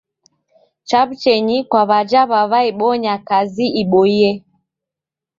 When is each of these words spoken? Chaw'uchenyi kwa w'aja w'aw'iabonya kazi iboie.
Chaw'uchenyi 0.87 1.57
kwa 1.69 1.81
w'aja 1.89 2.21
w'aw'iabonya 2.29 3.13
kazi 3.27 3.65
iboie. 3.81 4.31